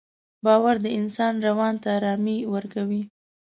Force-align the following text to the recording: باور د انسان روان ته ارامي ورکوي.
باور 0.45 0.75
د 0.81 0.87
انسان 0.99 1.33
روان 1.47 1.73
ته 1.81 1.87
ارامي 1.97 2.37
ورکوي. 2.53 3.03